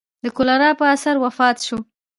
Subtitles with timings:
[0.23, 1.79] د کولرا په اثر وفات شو.